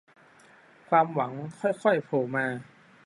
[0.89, 2.45] ความหวังค่อยค่อยโผล่มา